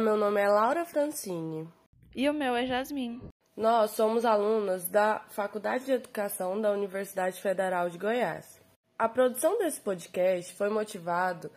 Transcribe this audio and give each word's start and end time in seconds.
meu 0.00 0.16
nome 0.16 0.40
é 0.40 0.48
Laura 0.48 0.84
Francini. 0.84 1.68
E 2.16 2.28
o 2.28 2.32
meu 2.32 2.56
é 2.56 2.66
Jasmin. 2.66 3.20
Nós 3.56 3.90
somos 3.90 4.24
alunas 4.24 4.88
da 4.88 5.20
Faculdade 5.28 5.84
de 5.84 5.92
Educação 5.92 6.60
da 6.60 6.72
Universidade 6.72 7.40
Federal 7.40 7.90
de 7.90 7.98
Goiás. 7.98 8.58
A 8.98 9.08
produção 9.08 9.58
desse 9.58 9.80
podcast 9.80 10.54
foi 10.54 10.70
motivado 10.70 11.50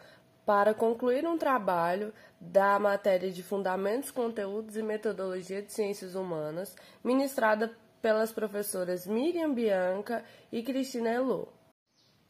para 0.45 0.73
concluir 0.73 1.25
um 1.25 1.37
trabalho 1.37 2.13
da 2.39 2.77
matéria 2.77 3.31
de 3.31 3.41
Fundamentos, 3.41 4.11
Conteúdos 4.11 4.75
e 4.75 4.83
Metodologia 4.83 5.61
de 5.61 5.71
Ciências 5.71 6.13
Humanas, 6.13 6.75
ministrada 7.01 7.73
pelas 8.01 8.33
professoras 8.33 9.07
Miriam 9.07 9.53
Bianca 9.53 10.25
e 10.51 10.61
Cristina 10.61 11.09
Elô. 11.09 11.47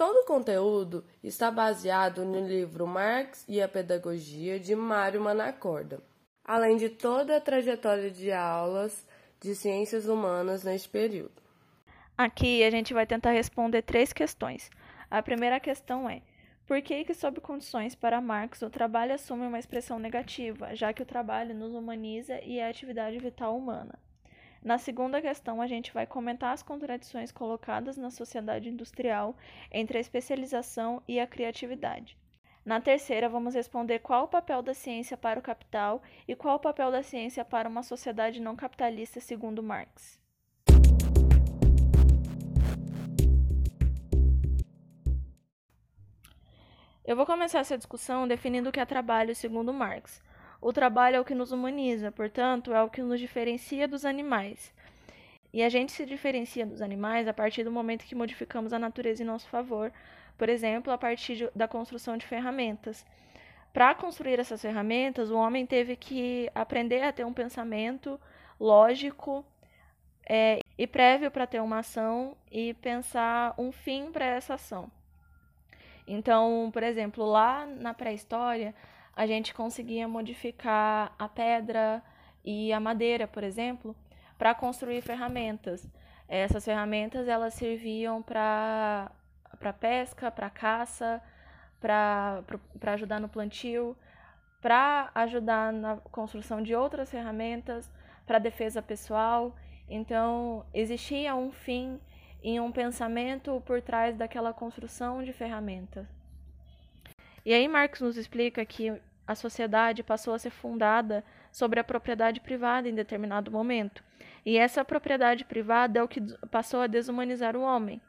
Todo 0.03 0.17
o 0.17 0.25
conteúdo 0.25 1.05
está 1.23 1.49
baseado 1.49 2.25
no 2.25 2.45
livro 2.45 2.85
Marx 2.85 3.45
e 3.47 3.61
a 3.61 3.69
Pedagogia 3.69 4.59
de 4.59 4.75
Mário 4.75 5.21
Manacorda, 5.21 6.03
além 6.43 6.75
de 6.75 6.89
toda 6.89 7.37
a 7.37 7.39
trajetória 7.39 8.11
de 8.11 8.29
aulas 8.29 9.07
de 9.39 9.55
ciências 9.55 10.05
humanas 10.05 10.61
neste 10.61 10.89
período. 10.89 11.41
Aqui 12.17 12.65
a 12.65 12.69
gente 12.69 12.93
vai 12.93 13.05
tentar 13.07 13.31
responder 13.31 13.81
três 13.83 14.11
questões. 14.11 14.69
A 15.09 15.23
primeira 15.23 15.57
questão 15.57 16.09
é: 16.09 16.21
por 16.67 16.81
que, 16.81 17.05
que, 17.05 17.13
sob 17.13 17.39
condições 17.39 17.95
para 17.95 18.19
Marx, 18.19 18.61
o 18.61 18.69
trabalho 18.69 19.13
assume 19.13 19.47
uma 19.47 19.57
expressão 19.57 19.99
negativa, 19.99 20.75
já 20.75 20.91
que 20.91 21.01
o 21.01 21.05
trabalho 21.05 21.55
nos 21.55 21.73
humaniza 21.73 22.41
e 22.43 22.59
é 22.59 22.67
a 22.67 22.69
atividade 22.69 23.17
vital 23.19 23.57
humana? 23.57 23.97
Na 24.63 24.77
segunda 24.77 25.21
questão, 25.21 25.61
a 25.61 25.67
gente 25.67 25.93
vai 25.93 26.07
comentar 26.07 26.53
as 26.53 26.63
contradições 26.63 27.33
colocadas 27.33 27.97
na 27.97 28.09
sociedade 28.09 28.69
industrial 28.69 29.35
entre 29.69 29.97
a 29.97 30.01
especialização 30.01 31.03
e 31.05 31.19
a 31.19 31.27
criatividade. 31.27 32.17
Na 32.63 32.79
terceira, 32.79 33.27
vamos 33.27 33.55
responder 33.55 33.99
qual 33.99 34.23
o 34.23 34.27
papel 34.29 34.61
da 34.61 34.73
ciência 34.73 35.17
para 35.17 35.37
o 35.37 35.43
capital 35.43 36.01
e 36.25 36.33
qual 36.33 36.55
o 36.55 36.61
papel 36.61 36.89
da 36.91 37.03
ciência 37.03 37.43
para 37.43 37.67
uma 37.67 37.83
sociedade 37.83 38.41
não 38.41 38.55
capitalista, 38.55 39.19
segundo 39.19 39.61
Marx. 39.61 40.17
Eu 47.03 47.17
vou 47.17 47.25
começar 47.25 47.59
essa 47.59 47.77
discussão 47.77 48.25
definindo 48.25 48.69
o 48.69 48.71
que 48.71 48.79
é 48.79 48.85
trabalho 48.85 49.35
segundo 49.35 49.73
Marx. 49.73 50.23
O 50.63 50.71
trabalho 50.71 51.17
é 51.17 51.19
o 51.19 51.25
que 51.25 51.35
nos 51.35 51.51
humaniza, 51.51 52.09
portanto, 52.09 52.73
é 52.73 52.81
o 52.81 52.89
que 52.89 53.01
nos 53.01 53.19
diferencia 53.19 53.85
dos 53.85 54.05
animais. 54.05 54.73
E 55.51 55.61
a 55.61 55.67
gente 55.67 55.91
se 55.91 56.05
diferencia 56.05 56.65
dos 56.65 56.81
animais 56.81 57.27
a 57.27 57.33
partir 57.33 57.65
do 57.65 57.71
momento 57.71 58.05
que 58.05 58.15
modificamos 58.15 58.71
a 58.71 58.79
natureza 58.79 59.21
em 59.21 59.25
nosso 59.25 59.45
favor, 59.49 59.91
por 60.37 60.47
exemplo, 60.47 60.93
a 60.93 60.97
partir 60.97 61.35
de, 61.35 61.49
da 61.53 61.67
construção 61.67 62.15
de 62.15 62.25
ferramentas. 62.25 63.05
Para 63.73 63.93
construir 63.93 64.39
essas 64.39 64.61
ferramentas, 64.61 65.29
o 65.29 65.35
homem 65.35 65.65
teve 65.65 65.97
que 65.97 66.49
aprender 66.55 67.01
a 67.01 67.11
ter 67.11 67.25
um 67.25 67.33
pensamento 67.33 68.17
lógico 68.57 69.45
é, 70.25 70.59
e 70.77 70.87
prévio 70.87 71.29
para 71.29 71.45
ter 71.45 71.61
uma 71.61 71.79
ação 71.79 72.37
e 72.49 72.73
pensar 72.75 73.53
um 73.57 73.69
fim 73.69 74.13
para 74.13 74.25
essa 74.25 74.53
ação. 74.53 74.89
Então, 76.07 76.69
por 76.71 76.83
exemplo, 76.83 77.25
lá 77.25 77.65
na 77.65 77.93
pré-história, 77.93 78.73
a 79.15 79.25
gente 79.27 79.53
conseguia 79.53 80.07
modificar 80.07 81.13
a 81.17 81.27
pedra 81.27 82.03
e 82.43 82.73
a 82.73 82.79
madeira, 82.79 83.27
por 83.27 83.43
exemplo, 83.43 83.95
para 84.37 84.53
construir 84.55 85.01
ferramentas. 85.01 85.87
Essas 86.27 86.65
ferramentas 86.65 87.27
elas 87.27 87.53
serviam 87.53 88.21
para 88.21 89.11
para 89.59 89.71
pesca, 89.71 90.29
para 90.29 90.49
caça, 90.49 91.21
para 91.79 92.43
ajudar 92.93 93.19
no 93.19 93.29
plantio, 93.29 93.95
para 94.61 95.09
ajudar 95.15 95.71
na 95.71 95.97
construção 95.97 96.61
de 96.61 96.75
outras 96.75 97.09
ferramentas, 97.09 97.89
para 98.25 98.39
defesa 98.39 98.81
pessoal. 98.81 99.55
Então, 99.87 100.65
existia 100.73 101.35
um 101.35 101.51
fim 101.51 101.99
em 102.41 102.59
um 102.59 102.71
pensamento 102.71 103.61
por 103.65 103.81
trás 103.81 104.17
daquela 104.17 104.53
construção 104.53 105.23
de 105.23 105.31
ferramentas. 105.31 106.22
E 107.45 107.53
aí 107.53 107.67
Marx 107.67 107.99
nos 108.01 108.17
explica 108.17 108.65
que 108.65 108.93
a 109.25 109.35
sociedade 109.35 110.03
passou 110.03 110.33
a 110.33 110.39
ser 110.39 110.49
fundada 110.49 111.23
sobre 111.51 111.79
a 111.79 111.83
propriedade 111.83 112.39
privada 112.39 112.89
em 112.89 112.95
determinado 112.95 113.51
momento. 113.51 114.03
E 114.45 114.57
essa 114.57 114.83
propriedade 114.83 115.45
privada 115.45 115.99
é 115.99 116.03
o 116.03 116.07
que 116.07 116.21
passou 116.49 116.81
a 116.81 116.87
desumanizar 116.87 117.55
o 117.55 117.61
homem, 117.61 118.01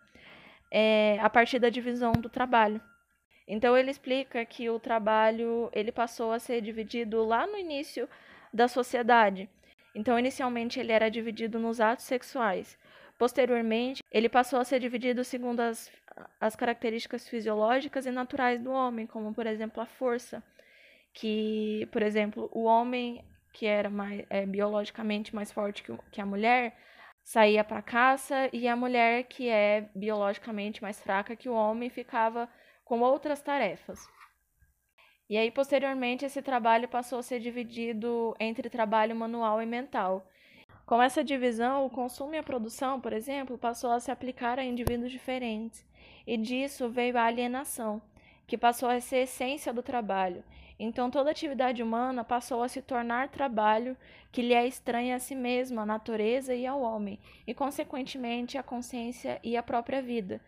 é, 0.71 1.19
a 1.21 1.31
partir 1.31 1.59
da 1.59 1.69
divisão 1.69 2.13
do 2.13 2.29
trabalho. 2.29 2.81
Então 3.47 3.77
ele 3.77 3.91
explica 3.91 4.45
que 4.45 4.71
o 4.71 4.81
trabalho 4.81 5.69
ele 5.73 5.93
passou 5.93 6.33
a 6.33 6.39
ser 6.39 6.61
dividido 6.61 7.25
lá 7.25 7.47
no 7.47 7.57
início 7.57 8.09
da 8.53 8.67
sociedade. 8.67 9.49
Então 9.95 10.19
inicialmente 10.19 10.81
ele 10.81 10.93
era 10.93 11.11
dividido 11.11 11.59
nos 11.59 11.81
atos 11.81 12.07
sexuais. 12.07 12.77
Posteriormente, 13.25 14.03
ele 14.13 14.29
passou 14.29 14.59
a 14.59 14.65
ser 14.67 14.79
dividido 14.79 15.25
segundo 15.25 15.61
as, 15.61 15.91
as 16.39 16.55
características 16.55 17.27
fisiológicas 17.27 18.05
e 18.05 18.11
naturais 18.11 18.61
do 18.61 18.71
homem, 18.71 19.07
como, 19.07 19.33
por 19.33 19.47
exemplo, 19.47 19.83
a 19.83 19.87
força. 19.87 20.43
Que, 21.15 21.89
por 21.91 22.03
exemplo, 22.03 22.51
o 22.53 22.65
homem 22.65 23.25
que 23.51 23.65
era 23.65 23.89
mais, 23.89 24.27
é, 24.29 24.45
biologicamente 24.45 25.35
mais 25.35 25.51
forte 25.51 25.83
que, 25.83 25.97
que 26.13 26.21
a 26.21 26.27
mulher 26.27 26.77
saía 27.23 27.65
para 27.65 27.81
caça 27.81 28.51
e 28.53 28.69
a 28.69 28.77
mulher 28.77 29.25
que 29.25 29.49
é 29.49 29.89
biologicamente 29.95 30.83
mais 30.83 31.01
fraca 31.01 31.35
que 31.35 31.49
o 31.49 31.55
homem 31.55 31.89
ficava 31.89 32.47
com 32.85 33.01
outras 33.01 33.41
tarefas. 33.41 34.07
E 35.31 35.39
aí, 35.39 35.51
posteriormente, 35.51 36.27
esse 36.27 36.43
trabalho 36.43 36.89
passou 36.89 37.21
a 37.21 37.23
ser 37.23 37.41
dividido 37.41 38.37
entre 38.39 38.69
trabalho 38.69 39.17
manual 39.17 39.63
e 39.63 39.67
mental. 39.67 40.29
Com 40.87 41.01
essa 41.01 41.25
divisão, 41.25 41.87
o 41.87 41.91
consumo 41.91 42.35
e 42.35 42.39
a 42.39 42.43
produção, 42.43 43.01
por 43.01 43.15
exemplo, 43.15 43.57
passou 43.57 43.91
a 43.91 44.01
se 44.01 44.11
aplicar 44.11 44.59
a 44.59 44.65
indivíduos 44.65 45.11
diferentes, 45.11 45.83
e 46.27 46.37
disso 46.37 46.91
veio 46.91 47.17
a 47.17 47.25
alienação, 47.25 48.03
que 48.47 48.59
passou 48.59 48.91
a 48.91 49.01
ser 49.01 49.17
a 49.17 49.23
essência 49.23 49.73
do 49.73 49.83
trabalho. 49.83 50.45
Então, 50.79 51.11
toda 51.11 51.31
atividade 51.31 51.83
humana 51.83 52.23
passou 52.23 52.63
a 52.63 52.69
se 52.69 52.83
tornar 52.83 53.29
trabalho 53.29 53.97
que 54.31 54.43
lhe 54.43 54.53
é 54.53 54.67
estranha 54.67 55.17
a 55.17 55.19
si 55.19 55.35
mesma, 55.35 55.83
à 55.83 55.87
natureza 55.87 56.55
e 56.55 56.67
ao 56.67 56.83
homem, 56.83 57.19
e, 57.47 57.55
consequentemente, 57.55 58.59
à 58.59 58.63
consciência 58.63 59.41
e 59.43 59.57
à 59.57 59.63
própria 59.63 60.03
vida. 60.03 60.39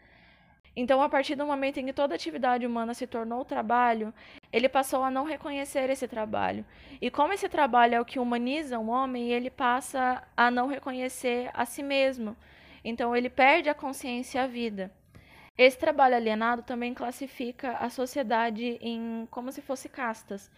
Então, 0.77 1.01
a 1.01 1.09
partir 1.09 1.35
do 1.35 1.47
momento 1.47 1.79
em 1.79 1.87
que 1.87 1.93
toda 1.93 2.15
atividade 2.15 2.67
humana 2.67 2.93
se 2.93 3.07
tornou 3.07 3.47
trabalho, 3.47 4.13
ele 4.53 4.69
passou 4.69 5.03
a 5.03 5.11
não 5.11 5.25
reconhecer 5.25 5.89
esse 5.89 6.07
trabalho. 6.07 6.67
E 7.01 7.11
como 7.11 7.33
esse 7.33 7.49
trabalho 7.49 7.95
é 7.95 8.01
o 8.01 8.05
que 8.05 8.19
humaniza 8.19 8.79
o 8.79 8.89
homem, 8.89 9.31
ele 9.31 9.49
passa 9.49 10.23
a 10.37 10.51
não 10.51 10.67
reconhecer 10.67 11.51
a 11.55 11.65
si 11.65 11.83
mesmo. 11.83 12.37
Então, 12.85 13.17
ele 13.17 13.31
perde 13.31 13.71
a 13.71 13.75
consciência 13.75 14.39
e 14.39 14.43
a 14.43 14.47
vida. 14.47 14.93
Esse 15.57 15.79
trabalho 15.79 16.15
alienado 16.15 16.63
também 16.63 16.93
classifica 16.93 17.79
a 17.79 17.89
sociedade 17.89 18.79
em 18.83 19.27
como 19.31 19.51
se 19.51 19.63
fosse 19.63 19.89
castas. 19.89 20.51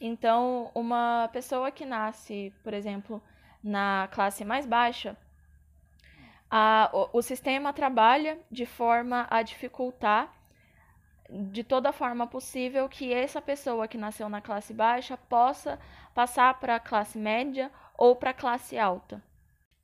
Então, 0.00 0.70
uma 0.74 1.28
pessoa 1.30 1.70
que 1.70 1.84
nasce, 1.84 2.54
por 2.64 2.72
exemplo, 2.72 3.22
na 3.62 4.08
classe 4.12 4.46
mais 4.46 4.64
baixa, 4.64 5.14
a, 6.50 6.90
o, 6.92 7.18
o 7.18 7.22
sistema 7.22 7.72
trabalha 7.72 8.38
de 8.50 8.66
forma 8.66 9.26
a 9.30 9.42
dificultar 9.42 10.32
de 11.30 11.62
toda 11.62 11.92
forma 11.92 12.26
possível 12.26 12.88
que 12.88 13.12
essa 13.12 13.40
pessoa 13.40 13.86
que 13.86 13.98
nasceu 13.98 14.28
na 14.28 14.40
classe 14.40 14.72
baixa 14.72 15.16
possa 15.16 15.78
passar 16.14 16.58
para 16.58 16.76
a 16.76 16.80
classe 16.80 17.18
média 17.18 17.70
ou 17.96 18.16
para 18.16 18.30
a 18.30 18.34
classe 18.34 18.78
alta. 18.78 19.22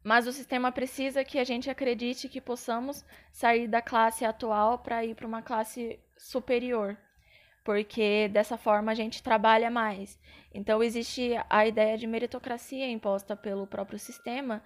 Mas 0.03 0.27
o 0.27 0.33
sistema 0.33 0.73
precisa 0.73 1.25
que 1.25 1.39
a 1.39 1.45
gente 1.45 1.71
acredite 1.71 2.29
que 2.29 2.41
possamos 2.41 3.05
sair 3.31 3.69
da 3.69 3.83
classe 3.83 4.25
atual 4.25 4.79
para 4.79 5.05
ir 5.05 5.15
para 5.15 5.27
uma 5.27 5.43
classe 5.43 5.99
superior, 6.17 6.97
porque 7.63 8.29
dessa 8.29 8.57
forma 8.57 8.93
a 8.93 8.95
gente 8.95 9.23
trabalha 9.23 9.71
mais. 9.71 10.19
Então 10.53 10.83
existe 10.83 11.33
a 11.49 11.67
ideia 11.67 11.97
de 11.97 12.07
meritocracia 12.07 12.91
imposta 12.91 13.35
pelo 13.35 13.67
próprio 13.67 13.99
sistema, 13.99 14.63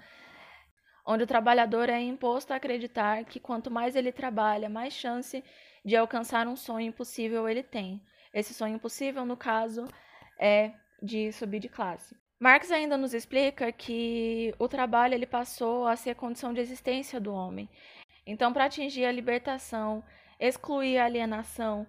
onde 1.09 1.25
o 1.25 1.27
trabalhador 1.27 1.89
é 1.89 1.99
imposto 1.99 2.53
a 2.53 2.57
acreditar 2.57 3.25
que 3.25 3.41
quanto 3.41 3.71
mais 3.71 3.97
ele 3.97 4.13
trabalha, 4.13 4.69
mais 4.69 4.93
chance 4.93 5.43
de 5.83 5.97
alcançar 5.97 6.47
um 6.47 6.55
sonho 6.55 6.89
impossível 6.89 7.49
ele 7.49 7.63
tem. 7.63 7.99
Esse 8.33 8.53
sonho 8.53 8.75
impossível, 8.75 9.25
no 9.25 9.35
caso, 9.35 9.89
é 10.39 10.73
de 11.03 11.33
subir 11.33 11.61
de 11.61 11.69
classe. 11.71 12.15
Marx 12.39 12.71
ainda 12.71 12.99
nos 12.99 13.15
explica 13.15 13.73
que 13.73 14.55
o 14.59 14.69
trabalho 14.69 15.15
ele 15.15 15.25
passou 15.25 15.87
a 15.87 15.97
ser 15.97 16.15
condição 16.15 16.53
de 16.53 16.61
existência 16.61 17.19
do 17.19 17.33
homem. 17.33 17.71
Então, 18.27 18.53
para 18.53 18.67
atingir 18.67 19.07
a 19.07 19.11
libertação, 19.11 20.05
excluir 20.39 20.99
a 20.99 21.07
alienação 21.07 21.87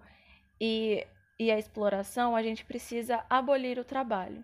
e, 0.58 1.06
e 1.38 1.50
a 1.50 1.58
exploração, 1.58 2.34
a 2.34 2.42
gente 2.42 2.64
precisa 2.64 3.22
abolir 3.28 3.78
o 3.78 3.84
trabalho. 3.84 4.42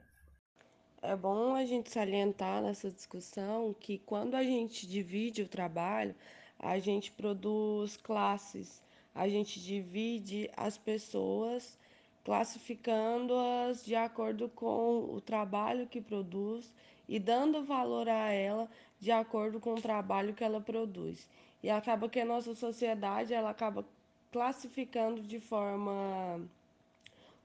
É 1.09 1.15
bom 1.15 1.55
a 1.55 1.65
gente 1.65 1.89
salientar 1.89 2.61
nessa 2.61 2.91
discussão 2.91 3.73
que 3.79 3.97
quando 3.99 4.35
a 4.35 4.43
gente 4.43 4.89
divide 4.89 5.41
o 5.43 5.47
trabalho, 5.47 6.13
a 6.59 6.81
gente 6.81 7.13
produz 7.13 7.97
classes, 7.97 8.83
a 9.15 9.29
gente 9.29 9.63
divide 9.63 10.51
as 10.57 10.77
pessoas 10.77 11.79
classificando-as 12.25 13.85
de 13.85 13.95
acordo 13.95 14.49
com 14.49 15.05
o 15.15 15.21
trabalho 15.21 15.87
que 15.87 16.01
produz 16.01 16.75
e 17.09 17.21
dando 17.21 17.63
valor 17.63 18.09
a 18.09 18.33
ela 18.33 18.69
de 18.99 19.13
acordo 19.13 19.61
com 19.61 19.75
o 19.75 19.81
trabalho 19.81 20.35
que 20.35 20.43
ela 20.43 20.61
produz. 20.61 21.29
E 21.63 21.71
acaba 21.71 22.09
que 22.09 22.19
a 22.19 22.25
nossa 22.25 22.53
sociedade 22.53 23.33
ela 23.33 23.51
acaba 23.51 23.87
classificando 24.33 25.23
de 25.23 25.39
forma 25.39 26.41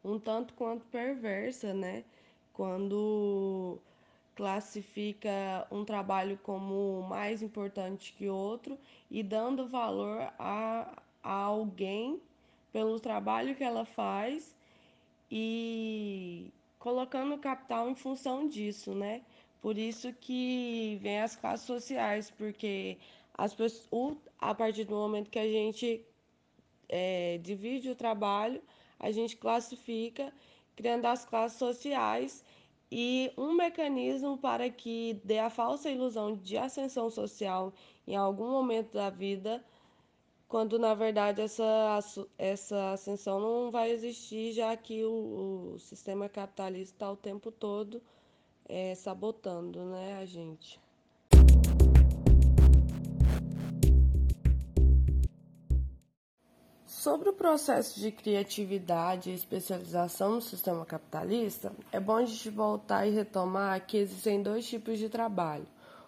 um 0.04 0.18
tanto 0.18 0.56
quanto 0.56 0.84
perversa, 0.86 1.76
né? 1.76 2.04
Quando 2.62 3.80
classifica 4.36 5.66
um 5.72 5.84
trabalho 5.84 6.40
como 6.44 7.02
mais 7.10 7.42
importante 7.42 8.14
que 8.14 8.30
outro 8.30 8.78
e 9.10 9.24
dando 9.24 9.66
valor 9.66 10.32
a, 10.38 11.02
a 11.24 11.34
alguém 11.34 12.22
pelo 12.72 13.00
trabalho 13.00 13.56
que 13.56 13.64
ela 13.64 13.84
faz 13.84 14.56
e 15.32 16.52
colocando 16.78 17.34
o 17.34 17.40
capital 17.40 17.90
em 17.90 17.96
função 17.96 18.48
disso, 18.48 18.94
né? 18.94 19.24
Por 19.60 19.76
isso 19.76 20.14
que 20.14 21.00
vem 21.02 21.20
as 21.20 21.36
classes 21.36 21.66
sociais, 21.66 22.30
porque 22.30 23.00
as 23.34 23.56
pessoas, 23.56 24.18
a 24.38 24.54
partir 24.54 24.84
do 24.84 24.94
momento 24.94 25.32
que 25.32 25.40
a 25.40 25.52
gente 25.52 26.06
é, 26.88 27.40
divide 27.40 27.90
o 27.90 27.96
trabalho, 27.96 28.62
a 29.00 29.10
gente 29.10 29.36
classifica, 29.36 30.32
criando 30.76 31.06
as 31.06 31.26
classes 31.26 31.58
sociais 31.58 32.44
e 32.92 33.32
um 33.38 33.54
mecanismo 33.54 34.38
para 34.38 34.70
que 34.70 35.22
dê 35.24 35.40
a 35.40 35.50
falsa 35.50 35.90
ilusão 35.90 36.36
de 36.36 36.58
ascensão 36.58 37.10
social 37.10 37.74
em 38.06 38.16
algum 38.16 38.50
momento 38.50 38.94
da 38.94 39.10
vida, 39.10 39.64
quando 40.48 40.78
na 40.78 40.94
verdade 40.94 41.42
essa, 41.42 42.00
essa 42.38 42.92
ascensão 42.92 43.40
não 43.40 43.72
vai 43.72 43.92
existir, 43.92 44.52
já 44.52 44.76
que 44.76 45.06
o, 45.06 45.76
o 45.76 45.80
sistema 45.80 46.28
capitalista 46.28 46.96
está 46.96 47.12
o 47.12 47.16
tempo 47.16 47.52
todo 47.52 48.02
é, 48.68 48.96
sabotando 48.96 49.86
né, 49.86 50.18
a 50.18 50.26
gente. 50.26 50.81
Sobre 57.02 57.30
o 57.30 57.34
processo 57.34 58.00
de 58.00 58.12
criatividade 58.12 59.32
e 59.32 59.34
especialização 59.34 60.36
no 60.36 60.42
sistema 60.42 60.86
capitalista, 60.86 61.72
é 61.92 62.00
bom 62.00 62.18
a 62.18 62.26
gente 62.26 62.48
voltar 62.52 63.08
e 63.08 63.10
retomar 63.10 63.84
que 63.88 63.98
existem 63.98 64.44
dois 64.44 64.68
tipos 64.68 65.00
de 65.00 65.10
trabalho. 65.10 65.66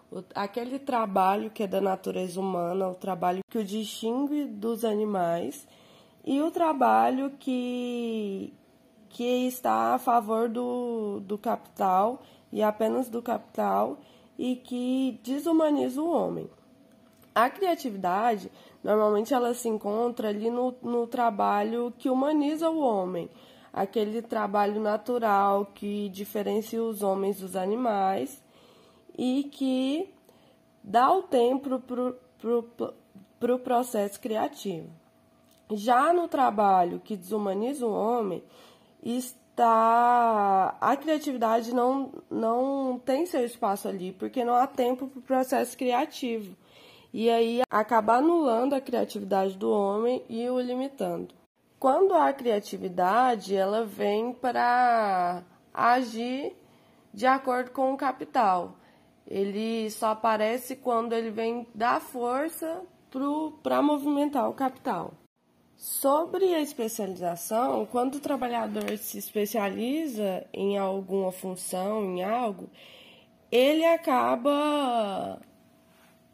O, 0.08 0.22
aquele 0.36 0.78
trabalho 0.78 1.50
que 1.50 1.64
é 1.64 1.66
da 1.66 1.80
natureza 1.80 2.38
humana, 2.38 2.90
o 2.90 2.94
trabalho 2.94 3.40
que 3.50 3.58
o 3.58 3.64
distingue 3.64 4.44
dos 4.44 4.84
animais, 4.84 5.66
e 6.24 6.40
o 6.40 6.52
trabalho 6.52 7.32
que, 7.40 8.54
que 9.08 9.48
está 9.48 9.96
a 9.96 9.98
favor 9.98 10.48
do, 10.48 11.18
do 11.24 11.36
capital 11.36 12.22
e 12.52 12.62
apenas 12.62 13.08
do 13.08 13.20
capital 13.20 13.98
e 14.38 14.54
que 14.54 15.18
desumaniza 15.24 16.00
o 16.00 16.08
homem. 16.08 16.48
A 17.34 17.50
criatividade 17.50 18.48
Normalmente 18.84 19.32
ela 19.32 19.54
se 19.54 19.66
encontra 19.66 20.28
ali 20.28 20.50
no, 20.50 20.76
no 20.82 21.06
trabalho 21.06 21.94
que 21.96 22.10
humaniza 22.10 22.68
o 22.68 22.80
homem, 22.80 23.30
aquele 23.72 24.20
trabalho 24.20 24.78
natural 24.78 25.64
que 25.74 26.10
diferencia 26.10 26.82
os 26.82 27.02
homens 27.02 27.40
dos 27.40 27.56
animais 27.56 28.42
e 29.16 29.44
que 29.44 30.12
dá 30.82 31.10
o 31.10 31.22
tempo 31.22 31.80
para 31.80 32.08
o 32.08 32.12
pro, 32.38 32.94
pro 33.40 33.58
processo 33.58 34.20
criativo. 34.20 34.90
Já 35.72 36.12
no 36.12 36.28
trabalho 36.28 37.00
que 37.02 37.16
desumaniza 37.16 37.86
o 37.86 37.90
homem, 37.90 38.44
está 39.02 40.76
a 40.78 40.94
criatividade 40.94 41.74
não, 41.74 42.12
não 42.30 43.00
tem 43.02 43.24
seu 43.24 43.46
espaço 43.46 43.88
ali, 43.88 44.12
porque 44.12 44.44
não 44.44 44.54
há 44.54 44.66
tempo 44.66 45.06
para 45.06 45.20
o 45.20 45.22
processo 45.22 45.74
criativo 45.74 46.54
e 47.14 47.30
aí 47.30 47.62
acaba 47.70 48.16
anulando 48.16 48.74
a 48.74 48.80
criatividade 48.80 49.56
do 49.56 49.70
homem 49.70 50.24
e 50.28 50.50
o 50.50 50.58
limitando. 50.58 51.32
Quando 51.78 52.12
a 52.12 52.32
criatividade, 52.32 53.54
ela 53.54 53.84
vem 53.86 54.32
para 54.32 55.44
agir 55.72 56.56
de 57.12 57.24
acordo 57.24 57.70
com 57.70 57.92
o 57.92 57.96
capital. 57.96 58.74
Ele 59.28 59.88
só 59.92 60.08
aparece 60.08 60.74
quando 60.74 61.12
ele 61.12 61.30
vem 61.30 61.64
dar 61.72 62.00
força 62.00 62.82
para 63.62 63.80
movimentar 63.80 64.50
o 64.50 64.54
capital. 64.54 65.14
Sobre 65.76 66.52
a 66.52 66.60
especialização, 66.60 67.86
quando 67.86 68.16
o 68.16 68.20
trabalhador 68.20 68.98
se 68.98 69.18
especializa 69.18 70.44
em 70.52 70.76
alguma 70.76 71.30
função, 71.30 72.04
em 72.04 72.24
algo, 72.24 72.68
ele 73.52 73.84
acaba 73.84 75.40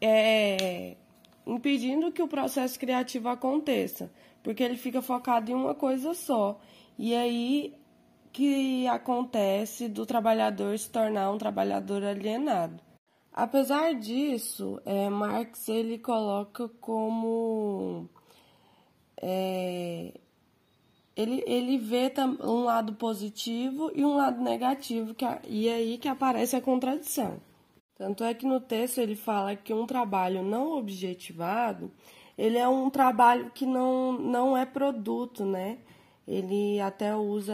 é, 0.01 0.97
impedindo 1.45 2.11
que 2.11 2.21
o 2.21 2.27
processo 2.27 2.79
criativo 2.79 3.29
aconteça, 3.29 4.11
porque 4.43 4.63
ele 4.63 4.77
fica 4.77 5.01
focado 5.01 5.51
em 5.51 5.53
uma 5.53 5.75
coisa 5.75 6.13
só. 6.13 6.59
E 6.97 7.15
aí 7.15 7.73
que 8.33 8.87
acontece 8.87 9.87
do 9.87 10.05
trabalhador 10.05 10.77
se 10.77 10.89
tornar 10.89 11.31
um 11.31 11.37
trabalhador 11.37 12.03
alienado. 12.03 12.81
Apesar 13.33 13.93
disso, 13.93 14.81
é, 14.85 15.09
Marx 15.09 15.69
ele 15.69 15.97
coloca 15.97 16.67
como 16.79 18.09
é, 19.21 20.13
ele, 21.15 21.43
ele 21.45 21.77
vê 21.77 22.11
um 22.43 22.63
lado 22.63 22.93
positivo 22.93 23.91
e 23.95 24.03
um 24.03 24.15
lado 24.15 24.41
negativo, 24.41 25.13
que, 25.13 25.25
e 25.47 25.69
aí 25.69 25.97
que 25.97 26.07
aparece 26.07 26.55
a 26.55 26.61
contradição. 26.61 27.39
Tanto 28.01 28.23
é 28.23 28.33
que 28.33 28.47
no 28.47 28.59
texto 28.59 28.97
ele 28.97 29.15
fala 29.15 29.55
que 29.55 29.71
um 29.71 29.85
trabalho 29.85 30.41
não 30.41 30.75
objetivado, 30.75 31.91
ele 32.35 32.57
é 32.57 32.67
um 32.67 32.89
trabalho 32.89 33.51
que 33.51 33.63
não, 33.63 34.13
não 34.13 34.57
é 34.57 34.65
produto, 34.65 35.45
né? 35.45 35.77
Ele 36.27 36.79
até 36.79 37.15
usa 37.15 37.53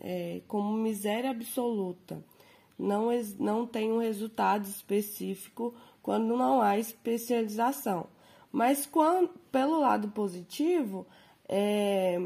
é, 0.00 0.40
como 0.48 0.72
miséria 0.72 1.30
absoluta. 1.30 2.20
Não, 2.76 3.10
não 3.38 3.64
tem 3.64 3.92
um 3.92 4.00
resultado 4.00 4.64
específico 4.64 5.72
quando 6.02 6.36
não 6.36 6.60
há 6.60 6.76
especialização. 6.76 8.08
Mas 8.50 8.84
quando, 8.84 9.28
pelo 9.52 9.78
lado 9.78 10.08
positivo, 10.08 11.06
é, 11.48 12.20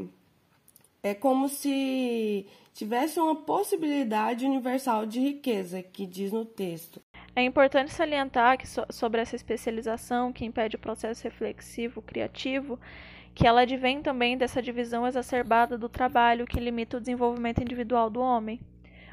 é 1.03 1.13
como 1.13 1.51
se 1.51 2.47
tivesse 2.73 3.21
uma 3.21 3.37
possibilidade 3.37 4.47
universal 4.47 5.05
de 5.05 5.21
riqueza, 5.21 5.83
que 5.83 6.07
diz 6.07 6.33
no 6.33 6.47
texto. 6.47 6.99
É 7.39 7.43
importante 7.43 7.93
salientar 7.93 8.57
que 8.57 8.67
so 8.67 8.87
sobre 8.89 9.21
essa 9.21 9.37
especialização 9.37 10.33
que 10.33 10.47
impede 10.47 10.77
o 10.77 10.79
processo 10.79 11.23
reflexivo 11.23 12.01
criativo, 12.01 12.81
que 13.35 13.47
ela 13.47 13.61
advém 13.61 14.01
também 14.01 14.39
dessa 14.39 14.63
divisão 14.63 15.07
exacerbada 15.07 15.77
do 15.77 15.87
trabalho 15.87 16.47
que 16.47 16.59
limita 16.59 16.97
o 16.97 17.01
desenvolvimento 17.01 17.61
individual 17.61 18.09
do 18.09 18.23
homem. 18.23 18.59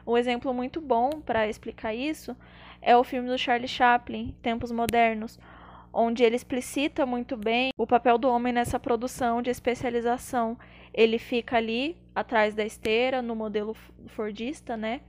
Um 0.08 0.18
exemplo 0.18 0.54
muito 0.54 0.80
bom 0.80 1.10
para 1.20 1.50
explicar 1.50 1.94
isso 1.94 2.34
é 2.82 2.96
o 2.96 3.04
filme 3.04 3.28
do 3.28 3.38
Charlie 3.38 3.68
Chaplin, 3.68 4.34
Tempos 4.42 4.72
Modernos, 4.72 5.38
onde 5.92 6.24
ele 6.24 6.38
explicita 6.38 7.06
muito 7.06 7.36
bem 7.36 7.72
o 7.78 7.86
papel 7.86 8.18
do 8.18 8.30
homem 8.30 8.54
nessa 8.54 8.80
produção 8.80 9.42
de 9.42 9.50
especialização. 9.50 10.58
Ele 10.94 11.20
fica 11.20 11.58
ali 11.58 11.98
atrás 12.16 12.56
da 12.56 12.64
esteira, 12.64 13.22
no 13.22 13.36
modelo 13.36 13.76
fordista, 14.08 14.78
né? 14.78 15.02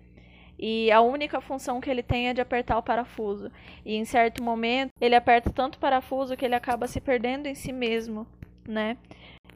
E 0.58 0.90
a 0.90 1.00
única 1.00 1.40
função 1.40 1.80
que 1.80 1.90
ele 1.90 2.02
tem 2.02 2.28
é 2.28 2.34
de 2.34 2.40
apertar 2.40 2.78
o 2.78 2.82
parafuso. 2.82 3.50
E 3.84 3.96
em 3.96 4.04
certo 4.04 4.42
momento, 4.42 4.90
ele 5.00 5.14
aperta 5.14 5.50
tanto 5.50 5.76
o 5.76 5.78
parafuso 5.78 6.36
que 6.36 6.44
ele 6.44 6.54
acaba 6.54 6.86
se 6.86 7.00
perdendo 7.00 7.46
em 7.46 7.54
si 7.54 7.72
mesmo, 7.72 8.26
né? 8.66 8.96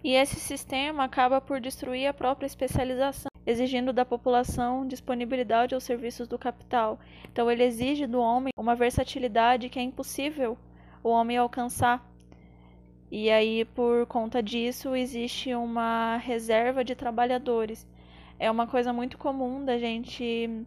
E 0.03 0.15
esse 0.15 0.37
sistema 0.37 1.05
acaba 1.05 1.41
por 1.41 1.61
destruir 1.61 2.07
a 2.07 2.15
própria 2.15 2.47
especialização, 2.47 3.31
exigindo 3.47 3.93
da 3.93 4.05
população 4.05 4.87
disponibilidade 4.87 5.75
aos 5.75 5.85
serviços 5.85 6.29
do 6.29 6.39
capital. 6.39 7.01
Então 7.33 7.51
ele 7.51 7.65
exige 7.65 8.07
do 8.07 8.21
homem 8.21 8.53
uma 8.57 8.75
versatilidade 8.75 9.69
que 9.69 9.79
é 9.79 9.83
impossível 9.83 10.57
o 11.03 11.09
homem 11.09 11.37
alcançar. 11.37 12.07
E 13.11 13.31
aí, 13.31 13.65
por 13.65 14.07
conta 14.07 14.43
disso, 14.43 14.95
existe 14.95 15.55
uma 15.55 16.19
reserva 16.19 16.85
de 16.85 16.95
trabalhadores. 16.95 17.87
É 18.39 18.51
uma 18.51 18.67
coisa 18.67 18.93
muito 18.93 19.17
comum 19.17 19.65
da 19.65 19.79
gente 19.79 20.67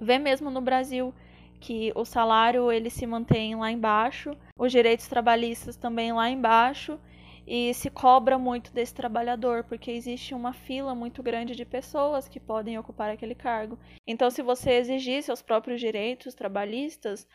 vê 0.00 0.18
mesmo 0.18 0.50
no 0.50 0.60
Brasil 0.60 1.14
que 1.60 1.92
o 1.94 2.04
salário 2.04 2.72
ele 2.72 2.88
se 2.88 3.06
mantém 3.06 3.54
lá 3.54 3.70
embaixo, 3.70 4.34
os 4.58 4.72
direitos 4.72 5.06
trabalhistas 5.06 5.76
também 5.76 6.10
lá 6.12 6.30
embaixo 6.30 6.98
e 7.46 7.74
se 7.74 7.90
cobra 7.90 8.38
muito 8.38 8.72
desse 8.72 8.94
trabalhador, 8.94 9.64
porque 9.64 9.90
existe 9.90 10.34
uma 10.34 10.52
fila 10.52 10.94
muito 10.94 11.22
grande 11.22 11.54
de 11.54 11.64
pessoas 11.64 12.28
que 12.28 12.40
podem 12.40 12.78
ocupar 12.78 13.10
aquele 13.10 13.34
cargo. 13.34 13.78
Então, 14.06 14.30
se 14.30 14.40
você 14.40 14.72
exigir 14.72 15.22
seus 15.22 15.42
próprios 15.42 15.80
direitos 15.80 16.32
trabalhistas, 16.32 17.26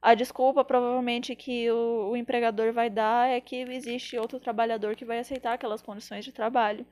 a 0.00 0.14
desculpa 0.14 0.64
provavelmente 0.64 1.36
que 1.36 1.70
o, 1.70 2.10
o 2.12 2.16
empregador 2.16 2.72
vai 2.72 2.88
dar 2.88 3.28
é 3.28 3.40
que 3.40 3.56
existe 3.56 4.16
outro 4.16 4.40
trabalhador 4.40 4.96
que 4.96 5.04
vai 5.04 5.18
aceitar 5.18 5.52
aquelas 5.52 5.82
condições 5.82 6.24
de 6.24 6.32
trabalho. 6.32 6.86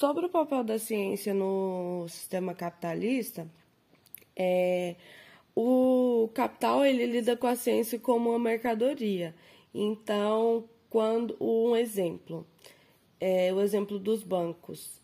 Sobre 0.00 0.24
o 0.24 0.30
papel 0.30 0.64
da 0.64 0.78
ciência 0.78 1.34
no 1.34 2.06
sistema 2.08 2.54
capitalista, 2.54 3.46
é, 4.34 4.96
o 5.54 6.30
capital 6.32 6.82
ele 6.86 7.04
lida 7.04 7.36
com 7.36 7.46
a 7.46 7.54
ciência 7.54 7.98
como 7.98 8.30
uma 8.30 8.38
mercadoria. 8.38 9.34
Então, 9.74 10.64
quando 10.88 11.36
um 11.38 11.76
exemplo, 11.76 12.46
é 13.20 13.52
o 13.52 13.60
exemplo 13.60 13.98
dos 13.98 14.22
bancos. 14.22 15.02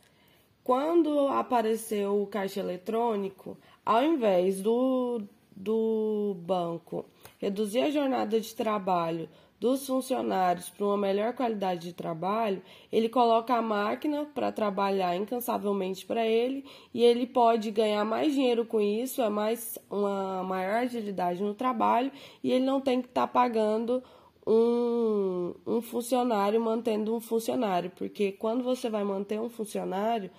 Quando 0.64 1.28
apareceu 1.28 2.22
o 2.22 2.26
caixa 2.26 2.60
eletrônico, 2.60 3.58
ao 3.84 4.02
invés 4.02 4.62
do, 4.62 5.20
do 5.54 6.34
banco 6.38 7.04
reduzir 7.38 7.82
a 7.82 7.90
jornada 7.90 8.40
de 8.40 8.54
trabalho 8.54 9.28
dos 9.58 9.86
funcionários 9.86 10.68
para 10.68 10.84
uma 10.84 10.96
melhor 10.96 11.32
qualidade 11.32 11.80
de 11.88 11.92
trabalho, 11.92 12.62
ele 12.92 13.08
coloca 13.08 13.54
a 13.54 13.62
máquina 13.62 14.26
para 14.34 14.52
trabalhar 14.52 15.16
incansavelmente 15.16 16.04
para 16.04 16.26
ele 16.26 16.64
e 16.92 17.02
ele 17.02 17.26
pode 17.26 17.70
ganhar 17.70 18.04
mais 18.04 18.34
dinheiro 18.34 18.66
com 18.66 18.80
isso, 18.80 19.22
é 19.22 19.28
mais 19.28 19.78
uma 19.90 20.42
maior 20.42 20.82
agilidade 20.82 21.42
no 21.42 21.54
trabalho 21.54 22.12
e 22.44 22.52
ele 22.52 22.64
não 22.64 22.80
tem 22.80 23.00
que 23.00 23.08
estar 23.08 23.26
tá 23.26 23.32
pagando 23.32 24.02
um, 24.46 25.54
um 25.66 25.80
funcionário 25.80 26.60
mantendo 26.60 27.14
um 27.14 27.20
funcionário, 27.20 27.90
porque 27.96 28.32
quando 28.32 28.62
você 28.62 28.90
vai 28.90 29.04
manter 29.04 29.40
um 29.40 29.48
funcionário 29.48 30.30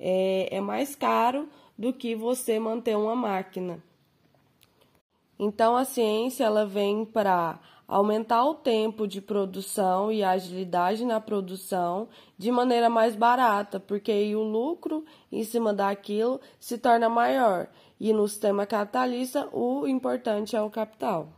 é, 0.00 0.48
é 0.50 0.60
mais 0.60 0.96
caro 0.96 1.48
do 1.78 1.92
que 1.92 2.14
você 2.14 2.58
manter 2.58 2.96
uma 2.96 3.14
máquina. 3.14 3.82
Então 5.38 5.76
a 5.76 5.84
ciência 5.84 6.44
ela 6.44 6.64
vem 6.64 7.04
para 7.04 7.58
aumentar 7.86 8.44
o 8.44 8.54
tempo 8.54 9.06
de 9.06 9.20
produção 9.20 10.10
e 10.10 10.22
a 10.22 10.30
agilidade 10.30 11.04
na 11.04 11.20
produção 11.20 12.08
de 12.38 12.50
maneira 12.50 12.88
mais 12.88 13.14
barata, 13.14 13.78
porque 13.78 14.10
aí 14.10 14.34
o 14.34 14.42
lucro 14.42 15.04
em 15.30 15.44
cima 15.44 15.74
daquilo 15.74 16.40
se 16.58 16.78
torna 16.78 17.08
maior. 17.08 17.68
E 18.00 18.12
no 18.12 18.26
sistema 18.26 18.66
capitalista, 18.66 19.48
o 19.52 19.86
importante 19.86 20.56
é 20.56 20.62
o 20.62 20.70
capital. 20.70 21.28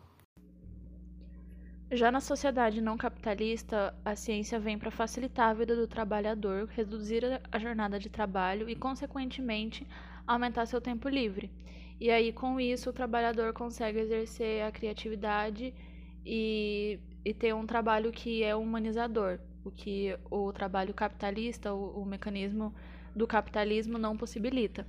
Já 1.91 2.11
na 2.11 2.21
sociedade 2.21 2.81
não 2.81 2.97
capitalista, 2.97 3.95
a 4.05 4.17
ciência 4.17 4.59
vem 4.59 4.79
para 4.79 4.91
facilitar 4.91 5.51
a 5.51 5.55
vida 5.55 5.77
do 5.77 5.87
trabalhador, 5.87 6.67
reduzir 6.67 7.23
a 7.53 7.59
jornada 7.59 7.99
de 7.99 8.09
trabalho 8.09 8.69
e, 8.69 8.75
consequentemente, 8.75 9.87
aumentar 10.27 10.67
seu 10.67 10.81
tempo 10.81 11.09
livre. 11.09 11.53
E 12.01 12.11
aí, 12.11 12.33
com 12.33 12.61
isso, 12.61 12.91
o 12.91 12.93
trabalhador 12.93 13.53
consegue 13.53 14.01
exercer 14.01 14.63
a 14.63 14.73
criatividade 14.73 15.73
e, 16.25 16.99
e 17.25 17.33
ter 17.33 17.55
um 17.55 17.67
trabalho 17.67 18.11
que 18.11 18.43
é 18.43 18.55
humanizador, 18.55 19.39
o 19.65 19.71
que 19.71 20.17
o 20.31 20.53
trabalho 20.53 20.93
capitalista, 20.93 21.73
o, 21.73 22.03
o 22.03 22.05
mecanismo 22.05 22.75
do 23.15 23.27
capitalismo 23.27 23.97
não 23.97 24.17
possibilita. 24.17 24.87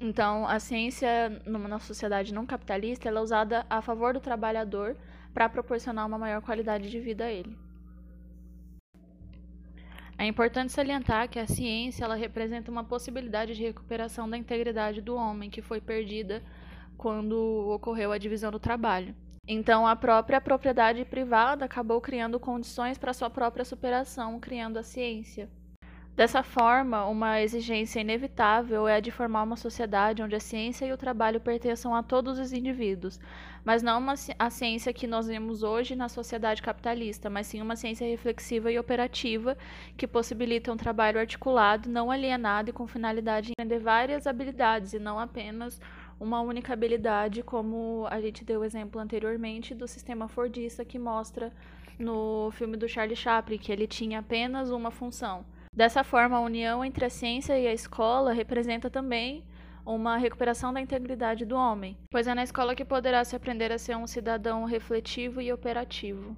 Então, 0.00 0.46
a 0.46 0.58
ciência 0.58 1.40
numa 1.46 1.78
sociedade 1.78 2.34
não 2.34 2.46
capitalista 2.46 3.08
ela 3.08 3.20
é 3.20 3.22
usada 3.22 3.66
a 3.68 3.80
favor 3.80 4.12
do 4.12 4.20
trabalhador 4.20 4.96
para 5.32 5.48
proporcionar 5.48 6.06
uma 6.06 6.18
maior 6.18 6.40
qualidade 6.42 6.90
de 6.90 7.00
vida 7.00 7.24
a 7.24 7.32
ele. 7.32 7.56
É 10.16 10.26
importante 10.26 10.72
salientar 10.72 11.28
que 11.28 11.38
a 11.38 11.46
ciência 11.46 12.04
ela 12.04 12.14
representa 12.14 12.70
uma 12.70 12.84
possibilidade 12.84 13.54
de 13.54 13.62
recuperação 13.62 14.28
da 14.28 14.38
integridade 14.38 15.00
do 15.00 15.16
homem 15.16 15.50
que 15.50 15.60
foi 15.60 15.80
perdida 15.80 16.42
quando 16.96 17.34
ocorreu 17.70 18.12
a 18.12 18.18
divisão 18.18 18.50
do 18.50 18.60
trabalho. 18.60 19.14
Então, 19.46 19.86
a 19.86 19.94
própria 19.94 20.40
propriedade 20.40 21.04
privada 21.04 21.64
acabou 21.64 22.00
criando 22.00 22.40
condições 22.40 22.96
para 22.96 23.12
sua 23.12 23.28
própria 23.28 23.64
superação, 23.64 24.40
criando 24.40 24.78
a 24.78 24.82
ciência. 24.82 25.50
Dessa 26.16 26.44
forma, 26.44 27.04
uma 27.06 27.42
exigência 27.42 27.98
inevitável 27.98 28.86
é 28.86 28.94
a 28.94 29.00
de 29.00 29.10
formar 29.10 29.42
uma 29.42 29.56
sociedade 29.56 30.22
onde 30.22 30.36
a 30.36 30.40
ciência 30.40 30.86
e 30.86 30.92
o 30.92 30.96
trabalho 30.96 31.40
pertençam 31.40 31.92
a 31.92 32.04
todos 32.04 32.38
os 32.38 32.52
indivíduos, 32.52 33.18
mas 33.64 33.82
não 33.82 33.98
uma, 33.98 34.14
a 34.38 34.48
ciência 34.48 34.92
que 34.92 35.08
nós 35.08 35.26
vemos 35.26 35.64
hoje 35.64 35.96
na 35.96 36.08
sociedade 36.08 36.62
capitalista, 36.62 37.28
mas 37.28 37.48
sim 37.48 37.60
uma 37.60 37.74
ciência 37.74 38.06
reflexiva 38.06 38.70
e 38.70 38.78
operativa 38.78 39.58
que 39.96 40.06
possibilita 40.06 40.72
um 40.72 40.76
trabalho 40.76 41.18
articulado, 41.18 41.90
não 41.90 42.12
alienado 42.12 42.70
e 42.70 42.72
com 42.72 42.86
finalidade 42.86 43.48
de 43.48 43.52
aprender 43.58 43.80
várias 43.80 44.24
habilidades 44.28 44.92
e 44.92 45.00
não 45.00 45.18
apenas 45.18 45.80
uma 46.20 46.40
única 46.40 46.74
habilidade, 46.74 47.42
como 47.42 48.06
a 48.08 48.20
gente 48.20 48.44
deu 48.44 48.60
o 48.60 48.64
exemplo 48.64 49.00
anteriormente 49.00 49.74
do 49.74 49.88
sistema 49.88 50.28
Fordista 50.28 50.84
que 50.84 50.96
mostra 50.96 51.52
no 51.98 52.52
filme 52.52 52.76
do 52.76 52.88
Charlie 52.88 53.16
Chaplin, 53.16 53.58
que 53.58 53.72
ele 53.72 53.88
tinha 53.88 54.20
apenas 54.20 54.70
uma 54.70 54.92
função. 54.92 55.44
Dessa 55.76 56.04
forma, 56.04 56.36
a 56.36 56.40
união 56.40 56.84
entre 56.84 57.04
a 57.04 57.10
ciência 57.10 57.58
e 57.58 57.66
a 57.66 57.72
escola 57.72 58.32
representa 58.32 58.88
também 58.88 59.44
uma 59.84 60.16
recuperação 60.16 60.72
da 60.72 60.80
integridade 60.80 61.44
do 61.44 61.56
homem, 61.56 61.98
pois 62.10 62.28
é 62.28 62.34
na 62.34 62.44
escola 62.44 62.76
que 62.76 62.84
poderá 62.84 63.24
se 63.24 63.34
aprender 63.34 63.72
a 63.72 63.78
ser 63.78 63.96
um 63.96 64.06
cidadão 64.06 64.64
refletivo 64.64 65.40
e 65.40 65.52
operativo. 65.52 66.36